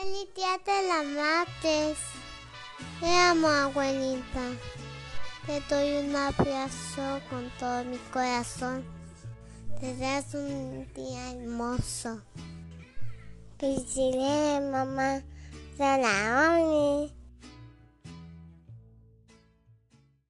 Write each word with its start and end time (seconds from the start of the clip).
Feliz 0.00 0.34
día 0.34 0.56
de 0.64 0.88
la 0.88 1.02
mates. 1.02 1.98
Te 3.00 3.06
amo, 3.06 3.48
abuelita. 3.48 4.40
Te 5.44 5.60
doy 5.68 6.06
un 6.06 6.16
abrazo 6.16 7.20
con 7.28 7.50
todo 7.58 7.84
mi 7.84 7.98
corazón. 8.10 8.82
Te 9.78 9.94
das 9.98 10.32
un 10.32 10.90
día 10.94 11.32
hermoso. 11.32 12.22
Felicidades, 13.58 14.70
mamá. 14.70 15.22
Salaones. 15.76 17.19